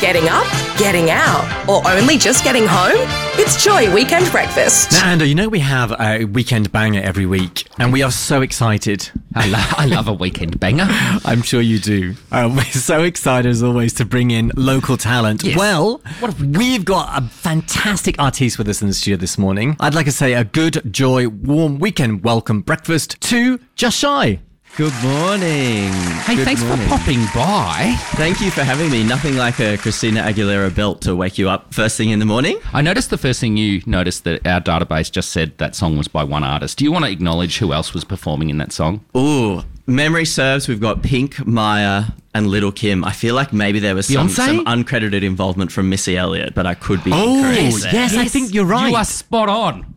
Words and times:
Getting 0.00 0.28
up, 0.30 0.46
getting 0.78 1.10
out, 1.10 1.44
or 1.68 1.86
only 1.86 2.16
just 2.16 2.42
getting 2.42 2.64
home? 2.66 2.96
It's 3.38 3.62
Joy 3.62 3.92
Weekend 3.94 4.30
Breakfast. 4.32 4.92
Now, 4.92 5.14
Ando, 5.14 5.28
you 5.28 5.34
know 5.34 5.46
we 5.48 5.58
have 5.58 5.92
a 6.00 6.24
weekend 6.24 6.72
banger 6.72 7.02
every 7.02 7.26
week, 7.26 7.66
and 7.78 7.92
we 7.92 8.02
are 8.02 8.10
so 8.10 8.40
excited. 8.40 9.10
I, 9.34 9.46
lo- 9.48 9.58
I 9.76 9.84
love 9.86 10.08
a 10.08 10.14
weekend 10.14 10.58
banger. 10.58 10.86
I'm 10.88 11.42
sure 11.42 11.60
you 11.60 11.78
do. 11.78 12.14
Uh, 12.32 12.50
we're 12.52 12.64
so 12.64 13.02
excited 13.02 13.50
as 13.50 13.62
always 13.62 13.92
to 13.94 14.06
bring 14.06 14.30
in 14.30 14.50
local 14.56 14.96
talent. 14.96 15.42
Yes. 15.44 15.58
Well, 15.58 16.00
What 16.20 16.32
have 16.32 16.40
we 16.40 16.46
got? 16.48 16.58
we've 16.58 16.84
got 16.86 17.22
a 17.22 17.26
fantastic 17.28 18.18
artiste 18.18 18.56
with 18.56 18.68
us 18.68 18.80
in 18.80 18.88
the 18.88 18.94
studio 18.94 19.18
this 19.18 19.36
morning. 19.36 19.76
I'd 19.80 19.94
like 19.94 20.06
to 20.06 20.12
say 20.12 20.32
a 20.32 20.44
good, 20.44 20.82
joy, 20.90 21.28
warm 21.28 21.78
weekend 21.78 22.24
welcome 22.24 22.62
breakfast 22.62 23.20
to 23.20 23.60
Just 23.76 23.98
Shy. 23.98 24.40
Good 24.76 24.94
morning. 25.02 25.92
Hey, 26.24 26.36
Good 26.36 26.44
thanks 26.44 26.62
morning. 26.62 26.86
for 26.88 26.96
popping 26.96 27.24
by. 27.34 27.96
Thank 28.12 28.40
you 28.40 28.50
for 28.50 28.62
having 28.62 28.90
me. 28.90 29.02
Nothing 29.04 29.36
like 29.36 29.58
a 29.58 29.76
Christina 29.76 30.22
Aguilera 30.22 30.74
belt 30.74 31.02
to 31.02 31.14
wake 31.14 31.36
you 31.38 31.50
up 31.50 31.74
first 31.74 31.96
thing 31.98 32.10
in 32.10 32.18
the 32.18 32.24
morning. 32.24 32.58
I 32.72 32.80
noticed 32.80 33.10
the 33.10 33.18
first 33.18 33.40
thing 33.40 33.56
you 33.56 33.82
noticed 33.84 34.24
that 34.24 34.46
our 34.46 34.60
database 34.60 35.10
just 35.10 35.30
said 35.32 35.58
that 35.58 35.74
song 35.74 35.98
was 35.98 36.08
by 36.08 36.24
one 36.24 36.44
artist. 36.44 36.78
Do 36.78 36.84
you 36.84 36.92
want 36.92 37.04
to 37.04 37.10
acknowledge 37.10 37.58
who 37.58 37.72
else 37.72 37.92
was 37.92 38.04
performing 38.04 38.48
in 38.48 38.58
that 38.58 38.72
song? 38.72 39.04
Ooh, 39.14 39.64
memory 39.86 40.24
serves. 40.24 40.66
We've 40.68 40.80
got 40.80 41.02
Pink, 41.02 41.44
Maya, 41.46 42.04
and 42.34 42.46
Little 42.46 42.70
Kim. 42.72 43.04
I 43.04 43.12
feel 43.12 43.34
like 43.34 43.52
maybe 43.52 43.80
there 43.80 43.94
was 43.94 44.06
some, 44.06 44.28
some 44.28 44.64
uncredited 44.66 45.22
involvement 45.22 45.72
from 45.72 45.88
Missy 45.88 46.16
Elliott, 46.16 46.54
but 46.54 46.66
I 46.66 46.74
could 46.74 47.02
be 47.02 47.10
Oh, 47.12 47.38
incorrect. 47.50 47.92
yes. 47.92 48.16
I 48.16 48.26
think 48.26 48.54
you're 48.54 48.64
right. 48.64 48.88
You 48.90 48.96
are 48.96 49.04
spot 49.04 49.48
on. 49.48 49.94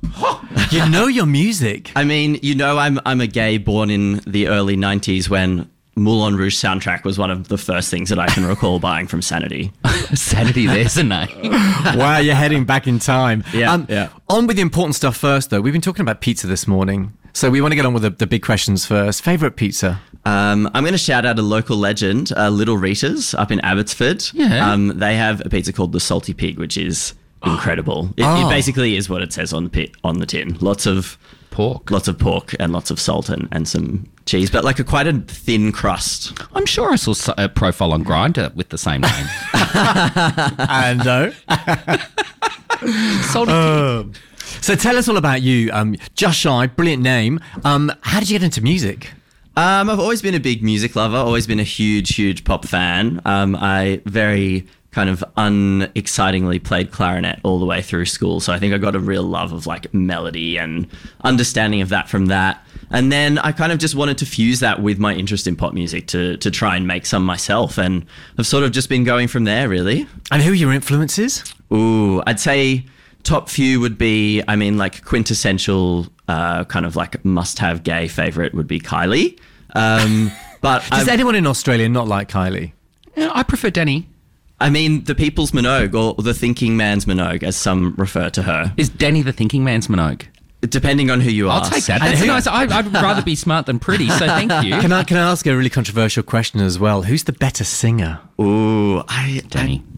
You 0.71 0.87
know 0.89 1.07
your 1.07 1.25
music. 1.25 1.91
I 1.95 2.03
mean, 2.03 2.39
you 2.41 2.55
know, 2.55 2.77
I'm 2.77 2.99
I'm 3.05 3.21
a 3.21 3.27
gay 3.27 3.57
born 3.57 3.89
in 3.89 4.21
the 4.27 4.47
early 4.47 4.75
'90s 4.77 5.29
when 5.29 5.69
Moulin 5.95 6.35
Rouge 6.35 6.55
soundtrack 6.55 7.03
was 7.03 7.17
one 7.19 7.29
of 7.29 7.47
the 7.49 7.57
first 7.57 7.91
things 7.91 8.09
that 8.09 8.17
I 8.19 8.25
can 8.27 8.45
recall 8.45 8.79
buying 8.79 9.05
from 9.07 9.21
Sanity. 9.21 9.71
Sanity, 10.15 10.65
there's 10.65 10.97
a 10.97 11.03
name. 11.03 11.29
wow, 11.51 12.17
you're 12.17 12.33
heading 12.35 12.65
back 12.65 12.87
in 12.87 12.97
time. 12.99 13.43
Um, 13.53 13.59
Yeah, 13.59 13.85
yeah. 13.89 14.09
On 14.29 14.47
with 14.47 14.55
the 14.55 14.61
important 14.63 14.95
stuff 14.95 15.15
first, 15.17 15.49
though. 15.51 15.61
We've 15.61 15.73
been 15.73 15.81
talking 15.81 16.01
about 16.01 16.19
pizza 16.21 16.47
this 16.47 16.67
morning. 16.67 17.13
So 17.33 17.49
we 17.49 17.61
want 17.61 17.71
to 17.71 17.75
get 17.75 17.85
on 17.85 17.93
with 17.93 18.03
the, 18.03 18.09
the 18.11 18.27
big 18.27 18.43
questions 18.43 18.85
first. 18.85 19.23
Favorite 19.23 19.55
pizza? 19.55 19.99
Um, 20.25 20.67
I'm 20.73 20.83
going 20.83 20.93
to 20.93 20.97
shout 20.99 21.25
out 21.25 21.37
a 21.37 21.41
local 21.41 21.77
legend, 21.77 22.31
uh, 22.37 22.49
Little 22.49 22.77
Rita's 22.77 23.33
up 23.33 23.51
in 23.51 23.59
Abbotsford. 23.61 24.23
Yeah. 24.33 24.71
Um, 24.71 24.99
they 24.99 25.15
have 25.15 25.41
a 25.45 25.49
pizza 25.49 25.73
called 25.73 25.91
the 25.91 25.99
Salty 25.99 26.33
Pig, 26.33 26.57
which 26.59 26.77
is 26.77 27.13
incredible. 27.45 28.09
It, 28.17 28.23
Oh. 28.23 28.47
it 28.47 28.49
basically 28.49 28.95
is 28.95 29.09
what 29.09 29.21
it 29.21 29.33
says 29.33 29.51
on 29.53 29.65
the 29.65 29.69
pi- 29.69 29.91
on 30.03 30.19
the 30.19 30.25
tin. 30.25 30.57
Lots 30.59 30.85
of 30.85 31.17
Pork. 31.51 31.91
lots 31.91 32.07
of 32.07 32.17
pork 32.17 32.55
and 32.59 32.71
lots 32.73 32.89
of 32.89 32.99
salt 32.99 33.29
and, 33.29 33.47
and 33.51 33.67
some 33.67 34.07
cheese, 34.25 34.49
but 34.49 34.63
like 34.63 34.79
a 34.79 34.83
quite 34.83 35.07
a 35.07 35.13
thin 35.21 35.71
crust. 35.71 36.33
I'm 36.53 36.65
sure 36.65 36.91
I 36.91 36.95
saw 36.95 37.33
a 37.37 37.49
profile 37.49 37.93
on 37.93 38.03
Grindr 38.03 38.53
with 38.55 38.69
the 38.69 38.77
same 38.77 39.01
name. 39.01 39.25
Ando. 40.67 41.33
Salty 43.31 43.51
Pig. 43.51 44.17
So 44.61 44.75
tell 44.75 44.97
us 44.97 45.07
all 45.07 45.17
about 45.17 45.41
you. 45.41 45.71
Um, 45.71 45.95
Just 46.15 46.37
Shy, 46.39 46.67
brilliant 46.67 47.03
name. 47.03 47.39
Um, 47.63 47.91
how 48.01 48.19
did 48.19 48.29
you 48.29 48.37
get 48.37 48.43
into 48.43 48.61
music? 48.61 49.11
Um, 49.55 49.89
I've 49.89 49.99
always 49.99 50.21
been 50.21 50.35
a 50.35 50.39
big 50.39 50.63
music 50.63 50.95
lover. 50.95 51.17
Always 51.17 51.47
been 51.47 51.59
a 51.59 51.63
huge, 51.63 52.15
huge 52.15 52.43
pop 52.43 52.65
fan. 52.65 53.21
Um, 53.25 53.55
I 53.55 54.01
very 54.05 54.65
kind 54.91 55.09
of 55.09 55.23
unexcitingly 55.37 56.59
played 56.59 56.91
clarinet 56.91 57.39
all 57.43 57.59
the 57.59 57.65
way 57.65 57.81
through 57.81 58.05
school, 58.05 58.39
so 58.39 58.53
I 58.53 58.59
think 58.59 58.73
I 58.73 58.77
got 58.77 58.95
a 58.95 58.99
real 58.99 59.23
love 59.23 59.51
of 59.51 59.65
like 59.65 59.91
melody 59.93 60.57
and 60.57 60.87
understanding 61.23 61.81
of 61.81 61.89
that 61.89 62.07
from 62.09 62.27
that. 62.27 62.65
And 62.93 63.11
then 63.11 63.39
I 63.39 63.51
kind 63.51 63.71
of 63.71 63.79
just 63.79 63.95
wanted 63.95 64.17
to 64.19 64.25
fuse 64.25 64.59
that 64.61 64.81
with 64.81 64.99
my 64.99 65.13
interest 65.15 65.47
in 65.47 65.55
pop 65.55 65.73
music 65.73 66.07
to 66.07 66.37
to 66.37 66.49
try 66.51 66.75
and 66.77 66.87
make 66.87 67.05
some 67.05 67.25
myself, 67.25 67.77
and 67.77 68.05
I've 68.37 68.47
sort 68.47 68.63
of 68.63 68.71
just 68.71 68.87
been 68.87 69.03
going 69.03 69.27
from 69.27 69.43
there, 69.45 69.67
really. 69.67 70.07
And 70.31 70.41
who 70.43 70.51
are 70.51 70.55
your 70.55 70.71
influences? 70.71 71.43
Ooh, 71.73 72.21
I'd 72.27 72.39
say 72.39 72.85
top 73.23 73.49
few 73.49 73.79
would 73.79 73.97
be, 73.97 74.43
I 74.47 74.55
mean, 74.55 74.77
like 74.77 75.03
quintessential, 75.03 76.07
uh, 76.27 76.65
kind 76.65 76.85
of 76.85 76.95
like 76.95 77.23
must-have 77.25 77.83
gay 77.83 78.07
favorite 78.07 78.53
would 78.53 78.67
be 78.67 78.79
Kylie. 78.79 79.39
Um, 79.73 80.31
but 80.61 80.83
Does 80.89 81.03
I've- 81.03 81.11
anyone 81.11 81.33
in 81.35 81.47
Australia 81.47 81.89
not 81.89 82.07
like 82.07 82.29
Kylie? 82.29 82.73
Yeah, 83.15 83.31
I 83.33 83.43
prefer 83.43 83.69
Dannii. 83.71 84.05
I 84.59 84.69
mean, 84.69 85.03
the 85.05 85.15
people's 85.15 85.51
Minogue 85.51 85.93
or 85.95 86.21
the 86.21 86.33
thinking 86.33 86.77
man's 86.77 87.05
Minogue, 87.05 87.43
as 87.43 87.55
some 87.55 87.95
refer 87.97 88.29
to 88.31 88.43
her, 88.43 88.73
Is 88.77 88.89
Dannii 88.89 89.23
the 89.23 89.33
thinking 89.33 89.63
man's 89.63 89.87
Minogue? 89.87 90.23
Depending 90.69 91.11
on 91.11 91.19
who 91.19 91.29
you 91.29 91.49
are. 91.49 91.61
I'll 91.61 91.69
take 91.69 91.85
that. 91.85 91.99
That's 91.99 92.25
nice. 92.25 92.47
I, 92.47 92.61
I'd 92.63 92.93
rather 92.93 93.21
be 93.21 93.35
smart 93.35 93.65
than 93.65 93.79
pretty, 93.79 94.07
so 94.09 94.25
thank 94.25 94.51
you. 94.65 94.79
Can 94.79 94.91
I 94.93 95.03
can 95.03 95.17
I 95.17 95.29
ask 95.31 95.45
a 95.45 95.55
really 95.55 95.69
controversial 95.69 96.23
question 96.23 96.59
as 96.61 96.79
well? 96.79 97.03
Who's 97.03 97.25
the 97.25 97.33
better 97.33 97.63
singer? 97.63 98.19
Ooh, 98.39 98.99
I, 99.07 99.41
Dannii. 99.47 99.81
I, 99.81 99.89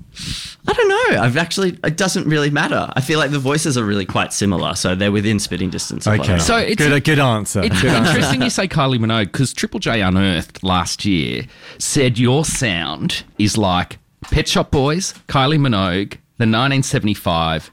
I 0.68 0.74
don't 0.74 0.88
know. 0.90 1.22
I've 1.22 1.36
actually, 1.38 1.78
it 1.84 1.98
doesn't 1.98 2.26
really 2.26 2.50
matter. 2.50 2.90
I 2.96 3.02
feel 3.02 3.20
like 3.20 3.32
the 3.32 3.38
voices 3.40 3.78
are 3.78 3.84
really 3.84 4.06
quite 4.06 4.32
similar, 4.34 4.74
so 4.76 4.96
they're 4.96 5.12
within 5.12 5.40
spitting 5.40 5.70
distance. 5.70 6.08
Of 6.08 6.20
Okay. 6.22 6.40
So 6.40 6.58
it's- 6.58 6.78
good 6.78 6.94
a 6.94 7.02
good 7.02 7.20
answer. 7.20 7.62
It's 7.62 7.80
Good 7.82 7.92
answer. 7.92 8.12
interesting 8.12 8.42
you 8.42 8.50
say 8.50 8.68
Kylie 8.68 8.98
Minogue 8.98 9.26
because 9.26 9.54
Triple 9.54 9.80
J 9.82 10.02
Unearthed 10.02 10.64
last 10.64 11.04
year 11.06 11.46
said 11.78 12.18
your 12.18 12.46
sound 12.46 13.24
is 13.38 13.58
like 13.58 13.98
Pet 14.22 14.48
Shop 14.48 14.72
Boys, 14.72 15.14
Kylie 15.28 15.60
Minogue, 15.60 16.14
the 16.38 16.46
1975, 16.48 17.72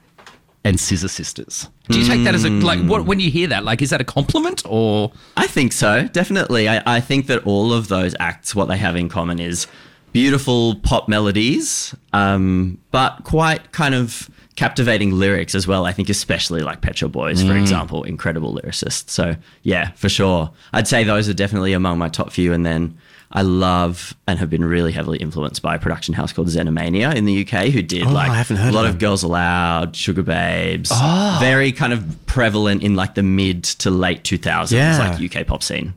and 0.63 0.79
Scissor 0.79 1.07
Sisters. 1.07 1.69
Do 1.89 1.99
you 1.99 2.05
take 2.07 2.23
that 2.23 2.33
as 2.33 2.45
a 2.45 2.49
like 2.49 2.79
what 2.81 3.05
when 3.05 3.19
you 3.19 3.29
hear 3.29 3.47
that 3.47 3.65
like 3.65 3.81
is 3.81 3.89
that 3.89 3.99
a 3.99 4.05
compliment 4.05 4.63
or 4.65 5.11
I 5.35 5.47
think 5.47 5.73
so, 5.73 6.07
definitely. 6.07 6.69
I, 6.69 6.81
I 6.85 6.99
think 7.01 7.27
that 7.27 7.45
all 7.45 7.73
of 7.73 7.89
those 7.89 8.15
acts, 8.19 8.55
what 8.55 8.65
they 8.65 8.77
have 8.77 8.95
in 8.95 9.09
common 9.09 9.39
is 9.39 9.67
beautiful 10.13 10.75
pop 10.75 11.09
melodies, 11.09 11.93
um, 12.13 12.77
but 12.91 13.23
quite 13.23 13.71
kind 13.71 13.93
of 13.95 14.29
captivating 14.55 15.11
lyrics 15.11 15.55
as 15.55 15.67
well. 15.67 15.85
I 15.85 15.91
think, 15.91 16.09
especially 16.09 16.61
like 16.61 16.81
Pet 16.81 16.97
Shop 16.97 17.11
Boys, 17.11 17.43
for 17.43 17.55
example, 17.57 18.03
incredible 18.03 18.55
lyricists. 18.55 19.09
So, 19.09 19.35
yeah, 19.63 19.91
for 19.91 20.09
sure. 20.09 20.51
I'd 20.71 20.87
say 20.87 21.03
those 21.03 21.27
are 21.27 21.33
definitely 21.33 21.73
among 21.73 21.97
my 21.97 22.09
top 22.09 22.31
few. 22.31 22.53
And 22.53 22.65
then 22.65 22.97
I 23.35 23.41
love 23.41 24.13
and 24.27 24.37
have 24.37 24.49
been 24.51 24.63
really 24.63 24.91
heavily 24.91 25.17
influenced 25.17 25.61
by 25.63 25.75
a 25.75 25.79
production 25.79 26.13
house 26.13 26.31
called 26.31 26.47
Xenomania 26.49 27.15
in 27.15 27.25
the 27.25 27.41
UK, 27.41 27.69
who 27.69 27.81
did 27.81 28.03
Oh, 28.03 28.11
like 28.11 28.29
I 28.29 28.35
haven't 28.35 28.57
heard 28.57 28.71
a 28.73 28.75
lot 28.75 28.83
them. 28.83 28.91
of 28.91 28.99
Girls 28.99 29.23
Aloud, 29.23 29.93
Sugababes. 29.93 30.89
oh. 30.91 31.37
Very 31.41 31.71
kind 31.71 31.93
of 31.93 32.25
prevalent 32.27 32.83
in 32.83 32.95
like 32.95 33.15
the 33.15 33.23
mid 33.23 33.63
to 33.63 33.89
late 33.89 34.23
2000s, 34.23 34.71
Yeah. 34.71 34.97
like 34.99 35.19
UK 35.35 35.47
pop 35.47 35.63
scene. 35.63 35.95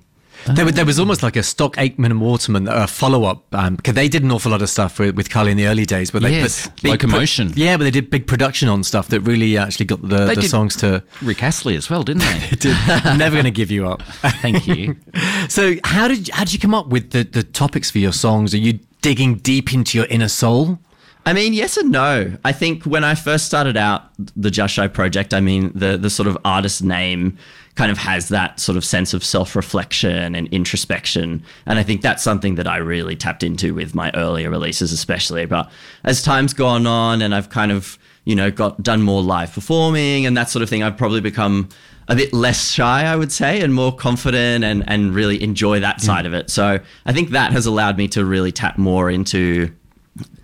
There, 0.48 0.64
was- 0.64 0.74
there 0.74 0.84
was 0.86 1.00
almost 1.00 1.24
like 1.24 1.34
a 1.34 1.42
Stock 1.42 1.76
Aitken 1.76 2.04
and 2.04 2.20
Waterman 2.20 2.68
uh, 2.68 2.86
follow 2.86 3.24
up 3.24 3.50
because 3.50 3.94
they 3.94 4.08
did 4.08 4.22
an 4.22 4.30
awful 4.30 4.52
lot 4.52 4.62
of 4.62 4.70
stuff 4.70 5.00
with, 5.00 5.16
with 5.16 5.28
Kylie 5.28 5.50
in 5.50 5.56
the 5.56 5.66
early 5.66 5.84
days. 5.84 6.12
But 6.12 6.22
they 6.22 6.30
Yes, 6.38 6.68
put 6.68 6.82
big 6.82 6.90
Locomotion. 6.92 7.52
yeah, 7.56 7.76
but 7.76 7.82
they 7.82 7.90
did 7.90 8.10
big 8.10 8.28
production 8.28 8.68
on 8.68 8.84
stuff 8.84 9.08
that 9.08 9.22
really 9.22 9.58
actually 9.58 9.86
got 9.86 10.02
the, 10.02 10.18
They 10.26 10.34
the 10.36 10.42
did- 10.42 10.50
songs 10.50 10.76
to. 10.76 11.02
Rick 11.20 11.42
Astley 11.42 11.74
as 11.74 11.90
well, 11.90 12.04
didn't 12.04 12.22
they? 12.22 12.48
Did, 12.60 12.76
never 13.18 13.34
going 13.34 13.44
to 13.44 13.50
give 13.50 13.72
you 13.72 13.88
up. 13.88 14.02
Thank 14.02 14.68
you. 14.68 14.94
So 15.48 15.76
how 15.84 16.08
did 16.08 16.28
how 16.30 16.44
did 16.44 16.52
you 16.52 16.58
come 16.58 16.74
up 16.74 16.88
with 16.88 17.10
the, 17.10 17.24
the 17.24 17.42
topics 17.42 17.90
for 17.90 17.98
your 17.98 18.12
songs? 18.12 18.54
Are 18.54 18.58
you 18.58 18.78
digging 19.02 19.36
deep 19.36 19.72
into 19.72 19.98
your 19.98 20.06
inner 20.06 20.28
soul? 20.28 20.78
I 21.24 21.32
mean, 21.32 21.54
yes 21.54 21.76
and 21.76 21.90
no. 21.90 22.36
I 22.44 22.52
think 22.52 22.84
when 22.84 23.02
I 23.02 23.16
first 23.16 23.46
started 23.46 23.76
out 23.76 24.04
the 24.36 24.50
Just 24.50 24.78
project, 24.92 25.34
I 25.34 25.40
mean, 25.40 25.72
the 25.74 25.96
the 25.98 26.08
sort 26.08 26.28
of 26.28 26.38
artist 26.44 26.84
name 26.84 27.36
kind 27.74 27.90
of 27.90 27.98
has 27.98 28.28
that 28.28 28.58
sort 28.58 28.78
of 28.78 28.84
sense 28.84 29.12
of 29.12 29.22
self-reflection 29.22 30.34
and 30.34 30.46
introspection, 30.48 31.42
and 31.66 31.78
I 31.80 31.82
think 31.82 32.00
that's 32.00 32.22
something 32.22 32.54
that 32.54 32.68
I 32.68 32.76
really 32.76 33.16
tapped 33.16 33.42
into 33.42 33.74
with 33.74 33.94
my 33.94 34.10
earlier 34.14 34.50
releases, 34.50 34.92
especially. 34.92 35.46
But 35.46 35.70
as 36.04 36.22
time's 36.22 36.54
gone 36.54 36.86
on, 36.86 37.20
and 37.20 37.34
I've 37.34 37.50
kind 37.50 37.72
of 37.72 37.98
you 38.24 38.36
know 38.36 38.52
got 38.52 38.82
done 38.82 39.02
more 39.02 39.22
live 39.22 39.52
performing 39.52 40.26
and 40.26 40.36
that 40.36 40.48
sort 40.48 40.62
of 40.62 40.70
thing, 40.70 40.84
I've 40.84 40.96
probably 40.96 41.20
become 41.20 41.68
a 42.08 42.16
bit 42.16 42.32
less 42.32 42.70
shy, 42.70 43.04
I 43.04 43.16
would 43.16 43.32
say, 43.32 43.60
and 43.60 43.74
more 43.74 43.94
confident 43.94 44.64
and 44.64 44.88
and 44.88 45.14
really 45.14 45.42
enjoy 45.42 45.80
that 45.80 46.00
side 46.00 46.26
of 46.26 46.34
it. 46.34 46.50
So 46.50 46.78
I 47.04 47.12
think 47.12 47.30
that 47.30 47.52
has 47.52 47.66
allowed 47.66 47.96
me 47.98 48.08
to 48.08 48.24
really 48.24 48.52
tap 48.52 48.78
more 48.78 49.10
into 49.10 49.72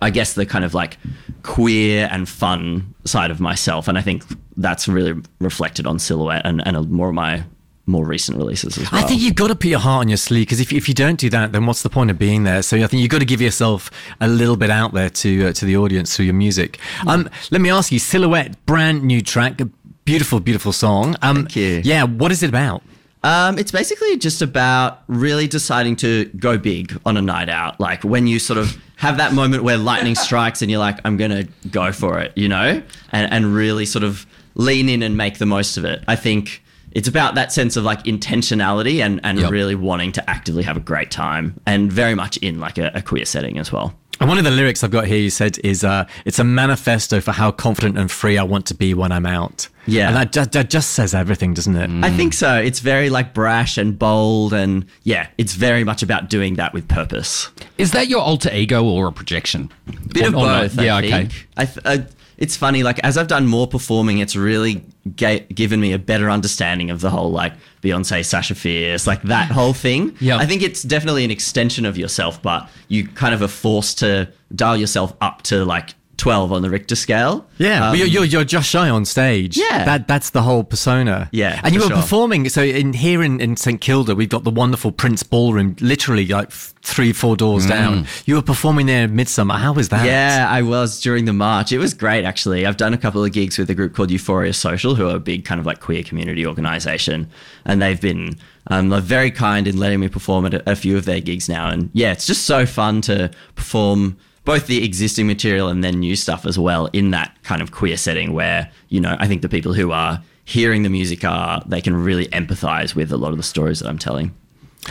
I 0.01 0.09
guess 0.09 0.33
the 0.33 0.45
kind 0.45 0.65
of 0.65 0.73
like 0.73 0.97
queer 1.41 2.07
and 2.11 2.27
fun 2.27 2.93
side 3.05 3.31
of 3.31 3.39
myself, 3.39 3.87
and 3.87 3.97
I 3.97 4.01
think 4.01 4.23
that's 4.57 4.87
really 4.87 5.19
reflected 5.39 5.87
on 5.87 5.99
Silhouette 5.99 6.45
and, 6.45 6.65
and 6.65 6.89
more 6.91 7.09
of 7.09 7.15
my 7.15 7.43
more 7.85 8.05
recent 8.05 8.37
releases 8.37 8.77
as 8.77 8.89
well. 8.91 9.03
I 9.03 9.07
think 9.07 9.21
you've 9.21 9.35
got 9.35 9.49
to 9.49 9.55
put 9.55 9.65
your 9.65 9.79
heart 9.79 10.05
on 10.05 10.09
your 10.09 10.17
sleeve 10.17 10.47
because 10.47 10.61
if, 10.61 10.71
if 10.71 10.87
you 10.87 10.93
don't 10.93 11.19
do 11.19 11.29
that, 11.31 11.51
then 11.51 11.65
what's 11.65 11.83
the 11.83 11.89
point 11.89 12.09
of 12.09 12.17
being 12.17 12.43
there? 12.43 12.61
So 12.61 12.77
I 12.77 12.87
think 12.87 13.01
you've 13.01 13.11
got 13.11 13.19
to 13.19 13.25
give 13.25 13.41
yourself 13.41 13.91
a 14.21 14.27
little 14.27 14.55
bit 14.55 14.69
out 14.69 14.93
there 14.93 15.09
to 15.09 15.47
uh, 15.47 15.53
to 15.53 15.65
the 15.65 15.75
audience 15.75 16.15
through 16.15 16.25
your 16.25 16.33
music. 16.33 16.79
Um, 17.07 17.29
let 17.51 17.59
me 17.59 17.69
ask 17.69 17.91
you, 17.91 17.99
Silhouette, 17.99 18.65
brand 18.65 19.03
new 19.03 19.21
track, 19.21 19.59
beautiful, 20.05 20.39
beautiful 20.39 20.73
song. 20.73 21.15
Um, 21.21 21.37
Thank 21.37 21.55
you. 21.55 21.81
Yeah, 21.83 22.03
what 22.03 22.31
is 22.31 22.43
it 22.43 22.49
about? 22.49 22.83
Um, 23.23 23.57
it's 23.57 23.71
basically 23.71 24.17
just 24.17 24.41
about 24.41 25.03
really 25.07 25.47
deciding 25.47 25.95
to 25.97 26.25
go 26.25 26.57
big 26.57 26.99
on 27.05 27.15
a 27.15 27.21
night 27.21 27.47
out. 27.47 27.79
Like 27.79 28.03
when 28.03 28.27
you 28.27 28.37
sort 28.37 28.57
of 28.59 28.77
have 28.97 29.17
that 29.17 29.33
moment 29.33 29.63
where 29.63 29.77
lightning 29.77 30.15
strikes 30.27 30.61
and 30.61 30.69
you're 30.69 30.79
like, 30.81 30.99
I'm 31.05 31.15
going 31.15 31.31
to 31.31 31.47
go 31.69 31.91
for 31.93 32.19
it, 32.19 32.33
you 32.35 32.49
know, 32.49 32.81
and, 33.13 33.31
and 33.33 33.55
really 33.55 33.85
sort 33.85 34.03
of 34.03 34.25
lean 34.55 34.89
in 34.89 35.01
and 35.03 35.15
make 35.15 35.37
the 35.37 35.45
most 35.45 35.77
of 35.77 35.85
it. 35.85 36.03
I 36.07 36.17
think 36.17 36.61
it's 36.91 37.07
about 37.07 37.35
that 37.35 37.51
sense 37.53 37.77
of 37.77 37.85
like 37.85 38.03
intentionality 38.03 38.99
and, 39.03 39.21
and 39.23 39.39
Yep. 39.39 39.51
really 39.51 39.75
wanting 39.75 40.11
to 40.11 40.29
actively 40.29 40.63
have 40.63 40.75
a 40.77 40.81
great 40.81 41.09
time 41.09 41.59
and 41.65 41.91
very 41.91 42.13
much 42.15 42.37
in 42.37 42.59
like 42.59 42.77
a, 42.77 42.91
a 42.93 43.01
queer 43.01 43.25
setting 43.25 43.57
as 43.57 43.71
well. 43.71 43.95
And 44.19 44.29
one 44.29 44.37
of 44.37 44.43
the 44.45 44.51
lyrics 44.51 44.83
I've 44.83 44.91
got 44.91 45.05
here, 45.07 45.17
you 45.17 45.29
said, 45.29 45.57
is 45.63 45.83
uh, 45.83 46.05
it's 46.23 46.39
a 46.39 46.43
manifesto 46.43 47.19
for 47.19 47.31
how 47.31 47.51
confident 47.51 47.97
and 47.97 48.09
free 48.09 48.37
I 48.37 48.43
want 48.43 48.65
to 48.67 48.73
be 48.75 48.93
when 48.93 49.11
I'm 49.11 49.25
out. 49.25 49.67
Yeah. 49.85 50.07
And 50.07 50.15
that, 50.15 50.31
ju- 50.31 50.45
that 50.45 50.69
just 50.69 50.91
says 50.91 51.13
everything, 51.13 51.53
doesn't 51.53 51.75
it? 51.75 51.89
I 52.05 52.09
think 52.09 52.33
so. 52.33 52.55
It's 52.55 52.79
very 52.79 53.09
like 53.09 53.33
brash 53.33 53.77
and 53.77 53.97
bold, 53.99 54.53
and 54.53 54.85
yeah, 55.03 55.27
it's 55.37 55.55
very 55.55 55.83
much 55.83 56.03
about 56.03 56.29
doing 56.29 56.53
that 56.55 56.73
with 56.73 56.87
purpose. 56.87 57.49
Is 57.77 57.91
that 57.91 58.07
your 58.07 58.21
alter 58.21 58.53
ego 58.53 58.85
or 58.85 59.07
a 59.07 59.11
projection? 59.11 59.71
Bit 60.13 60.25
Or- 60.25 60.27
of 60.27 60.35
or 60.35 60.39
both. 60.45 60.79
I 60.79 60.83
Yeah, 60.83 61.01
think. 61.01 61.25
okay. 61.25 61.35
I 61.57 61.65
th- 61.65 61.85
I, 61.85 62.05
it's 62.37 62.55
funny, 62.55 62.83
like 62.83 62.99
as 62.99 63.17
I've 63.17 63.27
done 63.27 63.47
more 63.47 63.67
performing, 63.67 64.19
it's 64.19 64.35
really 64.35 64.83
ga- 65.15 65.45
given 65.53 65.79
me 65.79 65.93
a 65.93 65.99
better 65.99 66.29
understanding 66.29 66.89
of 66.89 67.01
the 67.01 67.09
whole 67.09 67.31
like 67.31 67.53
Beyonce, 67.81 68.25
Sasha 68.25 68.55
Fierce, 68.55 69.07
like 69.07 69.21
that 69.23 69.51
whole 69.57 69.73
thing. 69.73 70.15
Yeah. 70.19 70.37
I 70.37 70.45
think 70.45 70.61
it's 70.61 70.83
definitely 70.83 71.23
an 71.25 71.31
extension 71.31 71.85
of 71.85 71.97
yourself, 71.97 72.41
but 72.41 72.69
you 72.87 73.07
kind 73.07 73.33
of 73.33 73.41
are 73.41 73.47
forced 73.47 73.99
to 73.99 74.29
dial 74.55 74.77
yourself 74.77 75.13
up 75.21 75.41
to 75.43 75.65
like 75.65 75.93
twelve 76.23 76.53
on 76.53 76.61
the 76.61 76.69
Richter 76.69 76.95
scale. 76.95 77.45
Yeah, 77.57 77.87
Um, 77.87 77.91
but 77.91 77.99
you're, 77.99 78.07
you're 78.07 78.23
you're 78.23 78.43
just 78.45 78.69
shy 78.69 78.89
on 78.89 79.03
stage. 79.05 79.57
Yeah. 79.57 79.83
that 79.83 80.07
that's 80.07 80.29
the 80.29 80.41
whole 80.41 80.63
persona. 80.63 81.29
Yeah, 81.31 81.59
and 81.63 81.73
you 81.73 81.81
were 81.81 81.87
sure. 81.87 81.97
performing. 81.97 82.47
So 82.49 82.61
in 82.63 82.93
here 82.93 83.21
in, 83.21 83.41
in 83.41 83.57
St 83.57 83.81
Kilda, 83.81 84.15
we've 84.15 84.29
got 84.29 84.43
the 84.45 84.51
wonderful 84.51 84.91
Prince 84.91 85.21
Bandroom, 85.23 85.79
literally 85.81 86.25
like 86.27 86.51
three 86.51 87.13
four 87.13 87.35
doors 87.35 87.65
down. 87.65 88.07
You 88.25 88.35
were 88.35 88.41
performing 88.41 88.85
there 88.85 89.03
in 89.03 89.11
Midsumma. 89.11 89.57
How 89.57 89.73
was 89.73 89.89
that? 89.89 90.05
Yeah, 90.05 90.47
I 90.49 90.61
was 90.61 91.01
during 91.01 91.25
the 91.25 91.33
march. 91.33 91.71
It 91.71 91.79
was 91.79 91.93
great, 91.93 92.23
actually. 92.23 92.65
I've 92.65 92.77
done 92.77 92.93
a 92.93 92.97
couple 92.97 93.23
of 93.23 93.31
gigs 93.33 93.57
with 93.57 93.69
a 93.69 93.75
group 93.75 93.93
called 93.93 94.09
Euphoria 94.09 94.53
Social, 94.53 94.95
who 94.95 95.09
are 95.09 95.15
a 95.15 95.19
big 95.19 95.43
kind 95.43 95.59
of 95.59 95.65
like 95.65 95.79
queer 95.81 96.03
community 96.03 96.45
organization, 96.45 97.29
and 97.65 97.81
they've 97.81 98.01
been 98.01 98.37
um, 98.67 98.89
like, 98.89 99.03
very 99.03 99.31
kind 99.31 99.67
in 99.67 99.77
letting 99.77 99.99
me 99.99 100.07
perform 100.07 100.45
at 100.45 100.53
a, 100.53 100.71
a 100.71 100.75
few 100.75 100.95
of 100.97 101.03
their 101.05 101.19
gigs 101.19 101.49
now. 101.49 101.69
And 101.69 101.89
yeah, 101.93 102.13
it's 102.13 102.25
just 102.25 102.45
so 102.45 102.65
fun 102.65 103.01
to 103.01 103.29
perform 103.55 104.17
both 104.45 104.67
the 104.67 104.83
existing 104.83 105.27
material 105.27 105.69
and 105.69 105.83
then 105.83 105.99
new 105.99 106.15
stuff 106.15 106.45
as 106.45 106.59
well 106.59 106.89
in 106.93 107.11
that 107.11 107.37
kind 107.43 107.61
of 107.61 107.71
queer 107.71 107.97
setting 107.97 108.33
where 108.33 108.71
you 108.89 108.99
know 108.99 109.15
I 109.19 109.27
think 109.27 109.41
the 109.41 109.49
people 109.49 109.73
who 109.73 109.91
are 109.91 110.21
hearing 110.45 110.83
the 110.83 110.89
music 110.89 111.23
are 111.23 111.61
they 111.65 111.81
can 111.81 111.95
really 111.95 112.27
empathize 112.27 112.95
with 112.95 113.11
a 113.11 113.17
lot 113.17 113.31
of 113.31 113.37
the 113.37 113.43
stories 113.43 113.79
that 113.79 113.87
I'm 113.87 113.97
telling. 113.97 114.33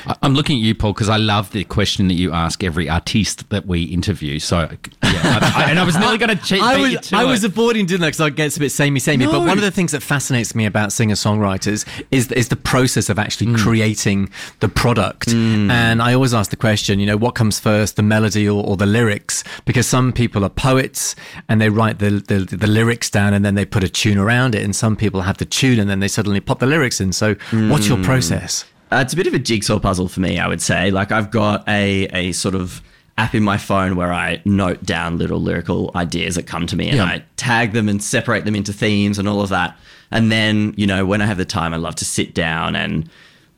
I- 0.07 0.17
I'm 0.23 0.35
looking 0.35 0.57
at 0.59 0.63
you, 0.63 0.75
Paul, 0.75 0.93
because 0.93 1.09
I 1.09 1.17
love 1.17 1.53
the 1.53 1.65
question 1.65 2.09
that 2.09 2.15
you 2.15 2.33
ask 2.33 2.63
every 2.65 2.89
artiste 2.89 3.49
that 3.51 3.67
we 3.67 3.83
interview. 3.85 4.39
So, 4.39 4.61
yeah, 4.61 4.69
I, 5.03 5.65
I- 5.67 5.71
and 5.71 5.79
I 5.79 5.85
was 5.85 5.97
nearly 5.99 6.19
going 6.19 6.37
to 6.37 6.43
cheat. 6.45 6.63
I 6.63 6.77
was, 6.79 7.13
I 7.13 7.23
it. 7.25 7.27
was 7.27 7.45
avoiding 7.45 7.87
doing 7.87 8.01
that 8.01 8.09
because 8.17 8.21
it 8.29 8.37
gets 8.37 8.57
a 8.57 8.61
bit 8.61 8.71
samey, 8.73 9.01
samey. 9.01 9.27
But 9.27 9.41
one 9.41 9.59
of 9.59 9.63
the 9.63 9.71
things 9.71 9.93
that 9.93 10.03
fascinates 10.03 10.55
me 10.55 10.67
about 10.67 10.93
singer 10.93 11.15
songwriters 11.15 11.87
is 12.11 12.31
is 12.33 12.49
the 12.49 12.57
process 12.57 13.09
of 13.09 13.19
actually 13.19 13.49
Hmm. 13.53 13.57
creating 13.57 14.31
the 14.61 14.69
product. 14.69 15.29
And 15.33 16.01
I 16.03 16.15
always 16.15 16.35
ask 16.35 16.51
the 16.51 16.57
question, 16.57 16.99
you 17.01 17.07
know, 17.07 17.17
what 17.17 17.35
comes 17.35 17.59
first, 17.61 17.97
the 17.97 18.03
melody 18.03 18.49
or, 18.49 18.65
or 18.65 18.77
the 18.77 18.87
lyrics? 18.87 19.45
Because 19.65 19.87
some 19.87 20.13
people 20.13 20.45
are 20.45 20.49
poets 20.51 21.15
and 21.49 21.61
they 21.61 21.69
write 21.69 21.99
the, 21.99 22.11
the 22.11 22.57
the 22.57 22.67
lyrics 22.67 23.11
down 23.11 23.35
and 23.35 23.45
then 23.45 23.55
they 23.55 23.65
put 23.65 23.85
a 23.85 23.89
tune 23.89 24.19
around 24.19 24.55
it, 24.55 24.63
and 24.63 24.75
some 24.75 24.97
people 24.97 25.23
have 25.23 25.39
the 25.39 25.45
tune 25.45 25.79
and 25.81 25.89
then 25.91 26.01
they 26.01 26.09
suddenly 26.09 26.41
pop 26.41 26.59
the 26.59 26.67
lyrics 26.67 27.01
in. 27.01 27.13
So, 27.13 27.35
what's 27.53 27.87
Hmm. 27.87 27.95
your 27.95 28.05
process? 28.05 28.65
Uh, 28.93 29.01
it's 29.01 29.13
a 29.15 29.17
bit 29.17 29.27
of 29.27 29.33
a 29.35 29.39
jigsaw 29.39 29.79
puzzle 29.79 30.07
for 30.09 30.21
me, 30.21 30.39
I 30.39 30.47
would 30.47 30.61
say. 30.61 30.91
Like 30.91 31.13
I've 31.13 31.31
got 31.31 31.67
a 31.69 32.05
a 32.07 32.33
sort 32.33 32.55
of 32.55 32.83
app 33.19 33.35
in 33.35 33.43
my 33.43 33.57
phone 33.59 33.97
where 33.97 34.13
I 34.13 34.41
note 34.45 34.85
down 34.85 35.19
little 35.19 35.41
lyrical 35.41 35.91
ideas 35.95 36.35
that 36.35 36.47
come 36.47 36.67
to 36.67 36.77
me 36.77 36.89
and 36.89 36.97
Yeah. 36.97 37.05
I 37.05 37.25
tag 37.37 37.73
them 37.73 37.89
and 37.89 38.03
separate 38.03 38.45
them 38.45 38.55
into 38.55 38.73
themes 38.73 39.19
and 39.19 39.29
all 39.29 39.43
of 39.43 39.51
that. 39.51 39.77
And 40.11 40.31
then, 40.33 40.75
you 40.77 40.87
know, 40.87 41.05
when 41.07 41.21
I 41.23 41.27
have 41.27 41.39
the 41.39 41.45
time, 41.45 41.73
I 41.73 41.77
love 41.79 41.95
to 41.97 42.05
sit 42.05 42.35
down 42.35 42.75
and 42.77 43.09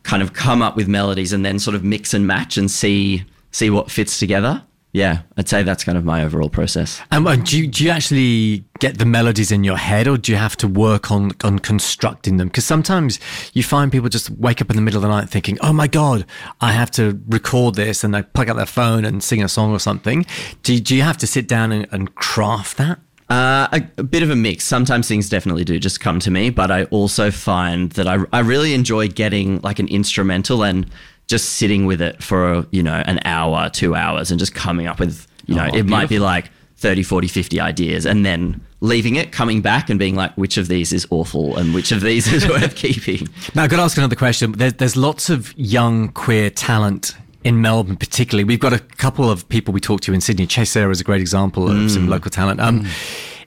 kind 0.03 0.23
of 0.23 0.33
come 0.33 0.61
up 0.63 0.77
with 0.77 0.87
melodies 0.87 1.33
and 1.33 1.45
then 1.45 1.59
sort 1.59 1.75
of 1.75 1.83
mix 1.83 2.15
and 2.15 2.27
match 2.27 2.57
and 2.57 2.71
see 2.71 3.25
see 3.51 3.71
what 3.71 3.91
fits 3.91 4.19
together. 4.19 4.63
Yeah, 4.95 5.23
I'd 5.37 5.49
say 5.49 5.65
that's 5.65 5.83
kind 5.83 5.99
of 5.99 6.05
my 6.05 6.23
overall 6.23 6.49
process. 6.49 7.03
And 7.11 7.27
uh, 7.27 7.35
do 7.35 7.59
you, 7.59 7.67
do 7.67 7.83
you 7.83 7.91
actually 7.91 8.65
get 8.79 8.99
the 8.99 9.05
melodies 9.05 9.51
in 9.51 9.65
your 9.65 9.77
head, 9.77 10.07
or 10.07 10.17
do 10.17 10.31
you 10.31 10.39
have 10.39 10.57
to 10.59 10.69
work 10.69 11.11
on 11.11 11.33
on 11.43 11.59
constructing 11.59 12.37
them? 12.37 12.47
Because 12.47 12.65
sometimes 12.65 13.19
you 13.55 13.65
find 13.65 13.91
people 13.91 14.09
just 14.09 14.31
wake 14.31 14.63
up 14.63 14.71
in 14.71 14.77
the 14.77 14.83
middle 14.83 14.99
of 14.99 15.03
the 15.03 15.09
night 15.09 15.29
thinking, 15.29 15.59
"Oh 15.63 15.73
my 15.73 15.89
god, 15.89 16.25
I 16.61 16.71
have 16.71 16.93
to 16.93 17.21
record 17.27 17.75
this," 17.75 18.05
and 18.05 18.15
they 18.15 18.23
plug 18.23 18.49
out 18.49 18.55
their 18.55 18.67
phone 18.67 19.05
and 19.05 19.21
sing 19.21 19.43
a 19.43 19.49
song 19.49 19.73
or 19.73 19.81
something. 19.81 20.25
Do, 20.63 20.79
do 20.79 20.95
you 20.95 21.03
have 21.03 21.19
to 21.19 21.27
sit 21.27 21.49
down 21.49 21.73
and, 21.73 21.89
and 21.91 22.15
craft 22.15 22.77
that? 22.77 23.01
Uh, 23.29 23.67
a, 23.73 23.83
a 23.99 24.05
bit 24.05 24.23
of 24.23 24.31
a 24.31 24.37
mix. 24.37 24.65
Sometimes 24.65 25.09
things 25.09 25.29
definitely 25.29 25.65
do 25.65 25.77
just 25.81 25.99
come 25.99 26.21
to 26.21 26.31
me, 26.31 26.51
but 26.51 26.71
I 26.71 26.85
also 26.85 27.33
find 27.33 27.91
that 27.93 28.07
I, 28.07 28.19
I 28.33 28.41
really 28.41 28.75
enjoy 28.75 29.09
getting 29.09 29.61
like 29.63 29.81
an 29.81 29.89
instrumental 29.89 30.63
and 30.63 30.87
just 31.27 31.51
sitting 31.51 31.87
with 31.87 32.01
it 32.03 32.23
for, 32.23 32.67
you 32.71 32.83
know, 32.83 33.03
an 33.07 33.21
hour, 33.25 33.71
two 33.71 33.95
hours 33.95 34.31
and 34.31 34.39
just 34.39 34.55
coming 34.55 34.87
up 34.87 34.99
with, 35.01 35.27
you 35.47 35.55
know, 35.55 35.69
Oh, 35.73 35.77
it 35.77 35.87
might 35.87 36.09
be 36.09 36.19
like 36.19 36.51
30, 36.77 37.03
40, 37.03 37.29
50 37.29 37.61
ideas 37.61 38.05
and 38.05 38.27
then 38.27 38.61
leaving 38.81 39.17
it, 39.17 39.33
coming 39.33 39.63
back 39.63 39.89
and 39.89 39.99
being 39.99 40.15
like, 40.17 40.35
which 40.35 40.57
of 40.59 40.69
these 40.69 40.93
is 40.93 41.07
awful 41.11 41.57
and 41.57 41.73
which 41.75 41.93
of 41.93 42.03
these 42.03 42.31
is 42.31 42.47
worth 42.49 42.75
keeping. 42.77 43.27
Now, 43.55 43.63
I've 43.65 43.71
got 43.71 43.77
to 43.79 43.83
ask 43.85 43.97
another 43.97 44.17
question. 44.17 44.53
There's, 44.53 44.75
there's 44.75 44.97
lots 44.97 45.31
of 45.31 45.57
young 45.57 46.09
queer 46.11 46.51
talent 46.51 47.17
in 47.43 47.63
Melbourne, 47.63 47.97
particularly. 47.97 48.45
We've 48.45 48.61
got 48.61 48.73
a 48.73 48.79
couple 48.79 49.31
of 49.31 49.49
people 49.49 49.73
we 49.73 49.81
talked 49.81 50.05
to 50.05 50.13
in 50.15 50.21
Sydney. 50.21 50.47
Chase 50.47 50.71
Sarah 50.71 50.91
is 50.91 51.01
a 51.01 51.05
great 51.05 51.21
example 51.21 51.71
of 51.71 51.91
some 51.91 52.09
local 52.09 52.31
talent. 52.31 52.61
Um, 52.61 52.87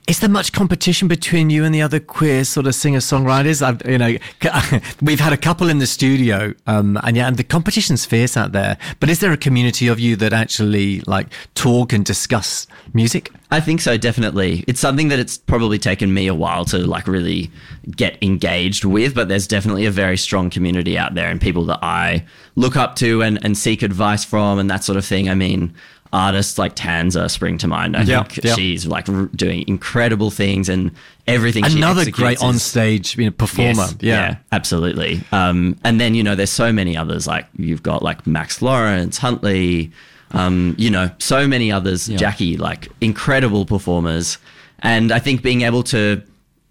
Is 0.08 0.22
there 0.22 0.30
much 0.30 0.54
competition 0.54 1.10
between 1.10 1.50
you 1.50 1.66
and 1.66 1.76
the 1.76 1.82
other 1.82 2.00
queer 2.00 2.46
sort 2.46 2.66
of 2.66 2.74
singer 2.76 3.00
songwriters? 3.00 3.60
You 3.86 3.98
know, 3.98 4.80
we've 5.02 5.20
had 5.20 5.34
a 5.34 5.38
couple 5.38 5.68
in 5.68 5.80
the 5.80 5.86
studio, 5.86 6.54
um, 6.66 6.98
and 7.04 7.18
yeah, 7.18 7.28
and 7.28 7.36
the 7.36 7.44
competition's 7.44 8.06
fierce 8.06 8.38
out 8.38 8.54
there. 8.54 8.78
But 9.02 9.10
is 9.10 9.20
there 9.20 9.34
a 9.34 9.38
community 9.38 9.90
of 9.90 10.00
you 10.00 10.16
that 10.16 10.32
actually 10.32 11.02
like 11.02 11.28
talk 11.56 11.92
and 11.92 12.06
discuss 12.06 12.68
music? 12.94 13.32
I 13.52 13.60
think 13.60 13.82
so, 13.82 13.98
definitely. 13.98 14.64
It's 14.66 14.80
something 14.80 15.10
that 15.10 15.20
it's 15.20 15.38
probably 15.38 15.78
taken 15.78 16.14
me 16.14 16.28
a 16.28 16.34
while 16.34 16.64
to 16.66 16.78
like 16.80 17.08
really 17.08 17.52
get 17.92 18.18
engaged 18.22 18.86
with, 18.86 19.14
but 19.14 19.28
there's 19.28 19.48
definitely 19.48 19.86
a 19.86 19.92
very 19.92 20.18
strong 20.18 20.50
community 20.50 20.98
out 20.98 21.16
there 21.16 21.30
and 21.30 21.40
people 21.40 21.66
that 21.66 21.80
I 21.82 22.26
look 22.56 22.76
up 22.76 22.96
to 22.98 23.22
and, 23.22 23.44
and 23.46 23.58
seek 23.58 23.84
advice 23.84 24.26
from 24.26 24.60
and 24.60 24.70
that 24.70 24.84
sort 24.84 24.98
of 24.98 25.06
thing. 25.06 25.30
I 25.30 25.36
mean, 25.36 25.74
artists 26.14 26.58
like 26.58 26.76
Tanza 26.76 27.30
spring 27.30 27.58
to 27.60 27.68
mind. 27.68 27.96
I 27.96 28.04
Yeah, 28.04 28.24
think 28.24 28.46
yeah. 28.46 28.56
she's 28.56 28.86
like 28.88 29.10
r- 29.10 29.30
doing 29.36 29.64
incredible 29.68 30.32
things 30.32 30.70
and 30.70 30.92
everything. 31.28 31.66
Another 31.66 32.10
great 32.10 32.42
on 32.42 32.60
stage 32.60 33.18
you 33.18 33.26
know, 33.26 33.32
performer. 33.32 33.74
Yes, 33.84 33.96
yeah. 34.02 34.36
absolutely. 34.52 35.22
Um, 35.32 35.78
and 35.84 36.00
then 36.00 36.16
you 36.16 36.24
know, 36.24 36.36
there's 36.36 36.50
so 36.50 36.72
many 36.72 36.96
others. 36.96 37.28
Like 37.28 37.48
you've 37.58 37.84
got 37.84 38.04
like 38.04 38.26
Max 38.26 38.62
Lawrence, 38.62 39.18
Huntley, 39.18 39.92
um, 40.32 40.76
you 40.78 40.90
know, 40.90 41.10
so 41.20 41.48
many 41.48 41.72
others. 41.72 42.08
Jackie, 42.08 42.58
like 42.58 42.90
incredible 43.02 43.66
performers. 43.66 44.38
And 44.80 45.12
I 45.12 45.20
think 45.20 45.42
being 45.42 45.62
able 45.62 45.84
to 45.84 46.22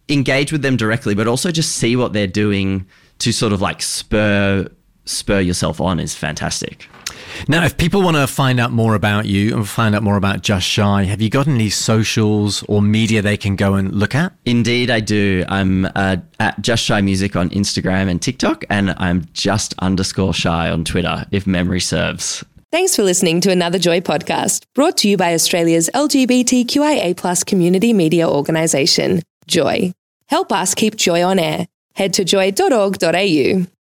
engage 0.09 0.53
with 0.53 0.63
them 0.63 0.77
directly, 0.77 1.15
but 1.15 1.27
also 1.27 1.51
just 1.51 1.73
see 1.77 1.97
what 1.97 2.13
they're 2.13 2.27
doing 2.29 2.87
to 3.19 3.33
sort 3.33 3.53
of 3.53 3.61
like 3.61 3.83
spur 3.83 4.69
spur 5.07 5.41
yourself 5.41 5.81
on 5.81 5.99
is 5.99 6.15
fantastic. 6.15 6.89
Now, 7.49 7.65
if 7.65 7.77
people 7.77 8.03
want 8.03 8.17
to 8.17 8.27
find 8.27 8.59
out 8.59 8.73
more 8.73 8.95
about 8.95 9.27
you 9.27 9.55
and 9.55 9.69
find 9.69 9.95
out 9.95 10.03
more 10.03 10.17
about 10.17 10.43
Just 10.43 10.67
Shy, 10.67 11.05
have 11.05 11.21
you 11.21 11.31
got 11.31 11.47
any 11.47 11.71
socials 11.71 12.63
or 12.69 12.83
media 12.83 13.23
they 13.23 13.37
can 13.37 13.57
go 13.57 13.75
and 13.75 13.93
look 13.93 14.15
at? 14.15 14.33
Indeed, 14.45 14.91
I 14.91 15.01
do. 15.01 15.45
I'm 15.49 15.87
uh, 15.95 16.17
at 16.41 16.61
Just 16.61 16.85
Shy 16.85 17.01
Music 17.01 17.37
on 17.37 17.51
Instagram 17.51 18.11
and 18.11 18.21
TikTok, 18.21 18.65
and 18.71 18.95
I'm 18.99 19.27
just 19.33 19.75
underscore 19.79 20.35
shy 20.35 20.71
on 20.71 20.85
Twitter, 20.85 21.27
if 21.31 21.47
memory 21.47 21.81
serves. 21.81 22.45
Thanks 22.73 22.97
for 22.97 23.05
listening 23.05 23.41
to 23.43 23.51
another 23.51 23.79
Joy 23.79 24.01
podcast 24.01 24.65
brought 24.75 24.97
to 24.99 25.09
you 25.09 25.17
by 25.17 25.35
Australia's 25.35 25.89
LGBTQIA 25.95 27.17
plus 27.17 27.45
community 27.45 27.93
media 27.93 28.29
organisation, 28.29 29.23
Joy. 29.47 29.93
Help 30.27 30.53
us 30.53 30.75
keep 30.75 30.97
Joy 30.97 31.23
on 31.23 31.39
air. 31.39 31.67
Head 31.95 32.13
to 32.15 32.25
joy.org.au. 32.25 33.67